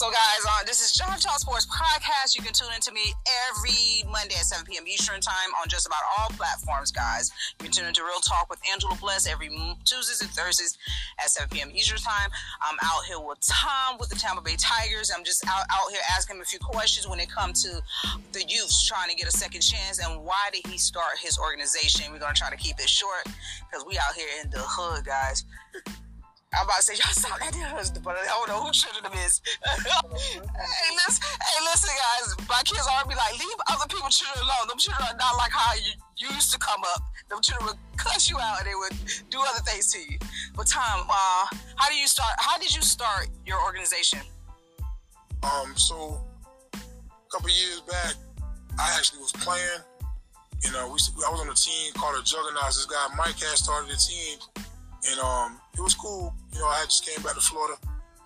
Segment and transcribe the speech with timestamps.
[0.00, 2.34] So, guys, uh, this is John Talk Sports Podcast.
[2.34, 3.12] You can tune into me
[3.52, 4.88] every Monday at 7 p.m.
[4.88, 7.30] Eastern Time on just about all platforms, guys.
[7.58, 9.50] You can tune into Real Talk with Angela Bless every
[9.84, 10.78] Tuesdays and Thursdays
[11.22, 11.70] at 7 p.m.
[11.74, 12.30] Eastern Time.
[12.62, 15.12] I'm out here with Tom with the Tampa Bay Tigers.
[15.14, 17.82] I'm just out, out here asking him a few questions when it comes to
[18.32, 22.10] the youth trying to get a second chance and why did he start his organization.
[22.10, 23.28] We're going to try to keep it short
[23.70, 25.44] because we out here in the hood, guys.
[26.52, 29.14] I'm about to say y'all sound their husband, but I don't know who children them
[29.22, 29.40] is.
[29.62, 32.34] hey, listen, hey, listen, guys.
[32.48, 34.66] My kids always be like, leave other people's children alone.
[34.66, 37.06] Them children are not like how you, you used to come up.
[37.30, 38.98] Them children would cuss you out and they would
[39.30, 40.18] do other things to you.
[40.56, 41.46] But Tom, uh,
[41.76, 42.34] how do you start?
[42.38, 44.20] How did you start your organization?
[45.46, 46.20] Um, so
[46.74, 46.78] a
[47.30, 48.14] couple years back,
[48.78, 49.86] I actually was playing.
[50.64, 52.76] You know, we I was on a team called the Juggernauts.
[52.76, 54.38] This guy Mike had started a team,
[55.08, 56.34] and um, it was cool.
[56.52, 57.76] You know, I just came back to Florida,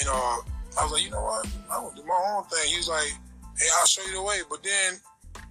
[0.00, 0.38] and uh,
[0.78, 2.68] I was like, you know what, I want to do my own thing.
[2.68, 3.12] He was like,
[3.58, 4.40] hey, I'll show you the way.
[4.50, 4.98] But then,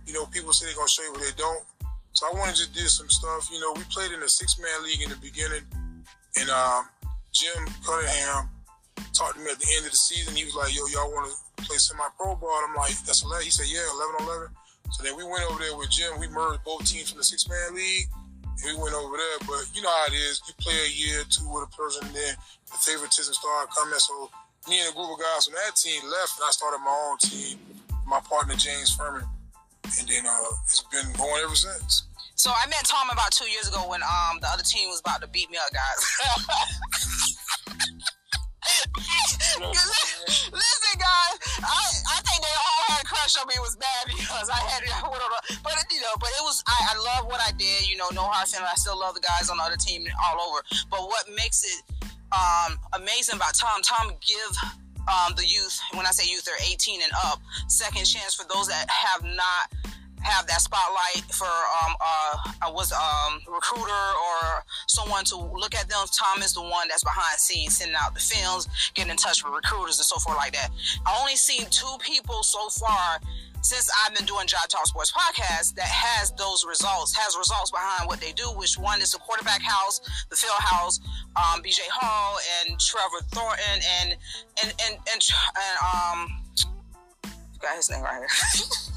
[0.06, 1.64] you know, people say they're gonna show you, but they don't.
[2.14, 3.50] So I wanted to do some stuff.
[3.52, 5.64] You know, we played in a six man league in the beginning,
[6.40, 6.88] and um,
[7.31, 8.50] Jim Cunningham
[9.12, 10.36] talked to me at the end of the season.
[10.36, 12.59] He was like, yo, y'all want to play semi pro ball?
[12.68, 13.44] I'm like, that's 11.
[13.44, 13.84] He said, yeah,
[14.20, 14.47] 11 on 11.
[14.92, 16.20] So then we went over there with Jim.
[16.20, 18.08] We merged both teams from the six man league
[18.64, 19.39] we went over there.
[19.44, 20.42] But you know how it is.
[20.48, 22.34] You play a year or two with a person, and then
[22.72, 24.00] the favoritism started coming.
[24.00, 24.30] So
[24.70, 27.17] me and a group of guys from that team left, and I started my own
[27.20, 27.59] team.
[28.06, 29.25] My partner James Furman,
[29.84, 32.06] and then uh, it's been going ever since.
[32.36, 35.22] So I met Tom about two years ago when um the other team was about
[35.22, 37.25] to beat me up, guys.
[47.59, 48.70] You know, no hard feelings.
[48.72, 50.61] I still love the guys on the other team all over.
[50.89, 53.81] But what makes it um, amazing about Tom?
[53.81, 54.52] Tom give
[55.08, 55.80] um, the youth.
[55.94, 57.41] When I say youth, they're 18 and up.
[57.68, 59.72] Second chance for those that have not
[60.25, 66.00] have that spotlight for um, uh, was um, recruiter or someone to look at them.
[66.12, 69.44] Tom is the one that's behind the scenes, sending out the films, getting in touch
[69.44, 70.69] with recruiters and so forth like that.
[71.06, 73.19] I only seen two people so far
[73.66, 78.08] since I've been doing Job Talk Sports podcast that has those results, has results behind
[78.08, 81.00] what they do, which one is the quarterback house, the field house,
[81.36, 84.16] um, BJ Hall and Trevor Thornton and
[84.64, 85.22] and and and,
[85.58, 86.42] and um
[87.59, 88.30] got his name right here.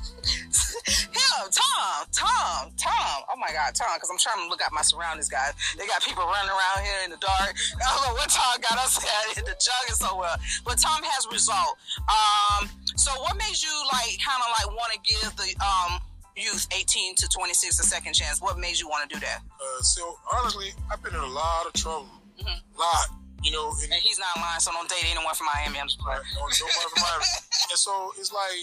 [0.89, 3.19] Him, Tom, Tom, Tom.
[3.33, 5.53] Oh my God, Tom, because I'm trying to look at my surroundings, guys.
[5.77, 7.57] They got people running around here in the dark.
[7.81, 10.37] I don't know what Tom got us at in the jugging so well.
[10.65, 11.77] But Tom has result.
[12.09, 16.03] Um, so what made you like kind of like want to give the um
[16.34, 18.42] youth 18 to 26 a second chance?
[18.42, 19.41] What made you want to do that?
[19.54, 22.10] Uh, so honestly, I've been in a lot of trouble.
[22.38, 22.48] Mm-hmm.
[22.48, 23.06] A lot.
[23.42, 25.78] You know, and, and, he's not lying, so don't date anyone from Miami.
[25.78, 26.19] I'm just playing.
[26.34, 27.22] No, no from Miami.
[27.70, 28.59] and so it's like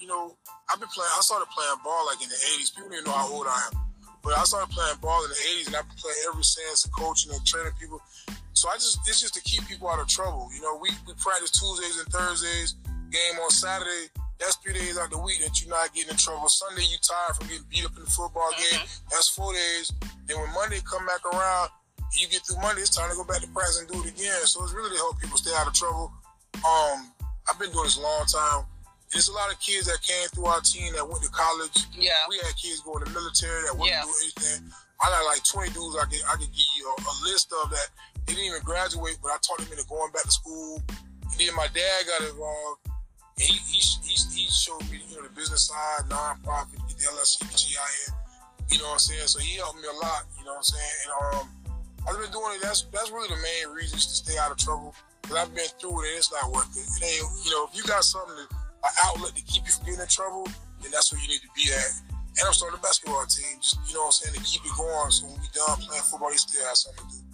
[0.00, 0.34] you know,
[0.68, 1.10] I've been playing.
[1.14, 2.74] I started playing ball like in the '80s.
[2.74, 3.78] People didn't know how old I am,
[4.22, 7.32] but I started playing ball in the '80s, and I've been playing ever since, coaching
[7.32, 8.02] and training people.
[8.52, 10.50] So I just it's just to keep people out of trouble.
[10.54, 12.74] You know, we we practice Tuesdays and Thursdays.
[13.16, 14.12] Game on Saturday.
[14.36, 16.48] That's three days out the week that you're not getting in trouble.
[16.52, 18.84] Sunday you tired from getting beat up in the football game.
[18.84, 19.08] Mm-hmm.
[19.08, 19.88] That's four days.
[20.28, 21.72] Then when Monday come back around,
[22.12, 24.44] you get through Monday, it's time to go back to practice and do it again.
[24.44, 26.12] So it's really to help people stay out of trouble.
[26.60, 27.08] Um,
[27.48, 28.68] I've been doing this a long time.
[29.08, 31.88] There's a lot of kids that came through our team that went to college.
[31.96, 32.12] Yeah.
[32.28, 34.04] We had kids going to military that wouldn't yeah.
[34.04, 34.68] do anything.
[35.00, 37.70] I got like 20 dudes I could, I could give you a, a, list of
[37.70, 37.88] that.
[38.26, 40.82] They didn't even graduate, but I taught them into going back to school.
[40.88, 42.80] And then my dad got involved.
[43.36, 48.14] He, he, he, he showed me, you know, the business side, nonprofit, the LLC, GIN.
[48.70, 49.28] You know what I'm saying?
[49.28, 50.96] So he helped me a lot, you know what I'm saying?
[51.04, 51.48] And um,
[52.08, 52.62] I've been doing it.
[52.62, 54.94] That's that's really the main reasons to stay out of trouble.
[55.20, 56.86] Because I've been through it and it's not worth it.
[56.86, 60.00] It ain't, you know, if you got something an outlet to keep you from getting
[60.00, 60.48] in trouble,
[60.80, 61.92] then that's where you need to be at.
[62.40, 64.72] And I'm starting a basketball team, just you know what I'm saying, to keep it
[64.76, 65.10] going.
[65.10, 67.25] So when we done playing football, you still have something to do.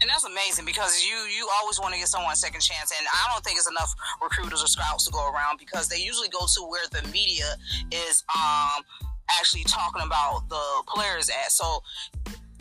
[0.00, 3.06] And that's amazing because you you always want to get someone a second chance, and
[3.12, 6.46] I don't think it's enough recruiters or scouts to go around because they usually go
[6.54, 7.56] to where the media
[7.92, 8.82] is um
[9.38, 11.52] actually talking about the players at.
[11.52, 11.82] So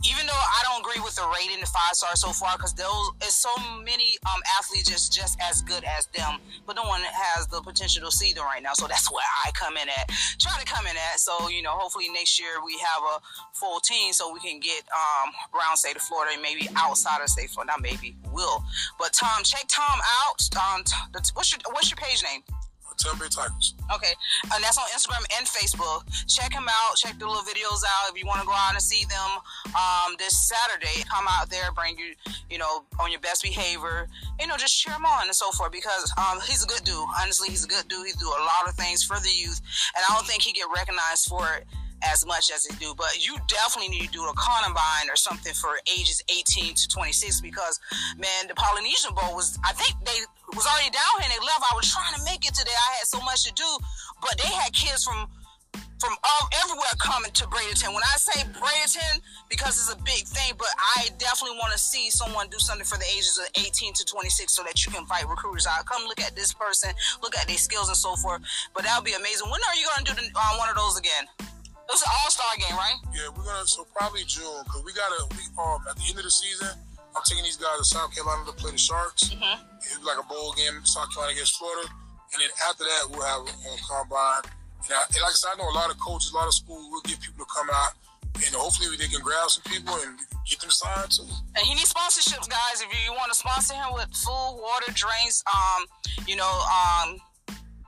[0.05, 3.11] even though I don't agree with the rating, the five stars so far, because those
[3.25, 3.51] is so
[3.83, 8.09] many um, athletes just just as good as them, but no one has the potential
[8.09, 8.73] to see them right now.
[8.73, 10.09] So that's where I come in at,
[10.39, 11.19] try to come in at.
[11.19, 13.19] So you know, hopefully next year we have a
[13.53, 17.29] full team, so we can get um, around state of Florida and maybe outside of
[17.29, 17.73] state Florida.
[17.73, 18.63] Not maybe, will.
[18.97, 20.41] But Tom, check Tom out.
[20.55, 20.83] Um,
[21.33, 22.41] what's your what's your page name?
[22.99, 23.73] Tigers.
[23.93, 24.13] Okay,
[24.53, 26.03] and that's on Instagram and Facebook.
[26.27, 26.95] Check him out.
[26.97, 29.29] Check the little videos out if you want to go out and see them.
[29.73, 32.13] Um, this Saturday, come out there, bring you,
[32.49, 34.07] you know, on your best behavior.
[34.39, 36.95] You know, just cheer him on and so forth because um, he's a good dude.
[37.21, 38.07] Honestly, he's a good dude.
[38.07, 39.61] He do a lot of things for the youth,
[39.95, 41.65] and I don't think he get recognized for it
[42.03, 42.93] as much as they do.
[42.95, 47.41] But you definitely need to do a combine or something for ages 18 to 26
[47.41, 47.79] because,
[48.17, 50.19] man, the Polynesian Bowl was, I think they
[50.55, 51.63] was already down here and they left.
[51.71, 52.75] I was trying to make it today.
[52.75, 53.67] I had so much to do,
[54.21, 55.29] but they had kids from
[55.99, 57.93] from all everywhere coming to Bradenton.
[57.93, 59.19] When I say Bradenton,
[59.49, 62.97] because it's a big thing, but I definitely want to see someone do something for
[62.97, 65.85] the ages of 18 to 26 so that you can fight recruiters out.
[65.85, 66.91] Come look at this person,
[67.21, 68.41] look at their skills and so forth.
[68.73, 69.49] But that would be amazing.
[69.51, 71.27] When are you going to do the, uh, one of those again?
[71.89, 73.01] It was an All Star game, right?
[73.09, 76.23] Yeah, we're gonna so probably June because we gotta we um at the end of
[76.23, 76.69] the season.
[77.17, 79.33] I'm taking these guys to South Carolina to play the Sharks.
[79.33, 79.57] Mm-hmm.
[79.81, 83.41] It's like a bowl game, South Carolina against Florida, and then after that we'll have
[83.41, 84.53] a combine.
[84.85, 86.53] And, I, and, like I said, I know a lot of coaches, a lot of
[86.53, 87.97] schools will get people to come out,
[88.37, 90.13] and hopefully they can grab some people and
[90.45, 91.25] get them signed too.
[91.57, 92.85] And he needs sponsorships, guys.
[92.85, 95.89] If you, you want to sponsor him with food, water, drinks, um,
[96.29, 97.17] you know, um,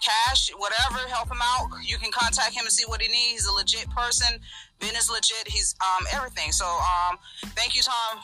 [0.01, 1.69] cash, whatever, help him out.
[1.83, 3.41] You can contact him and see what he needs.
[3.41, 4.39] He's a legit person.
[4.79, 5.47] Ben is legit.
[5.47, 6.51] He's um everything.
[6.51, 7.17] So um,
[7.55, 8.23] thank you, Tom.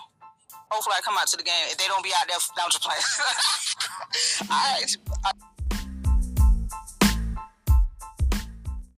[0.70, 1.66] Hopefully, I come out to the game.
[1.72, 3.00] If they don't be out there, I'm just playing.
[4.52, 4.98] All right.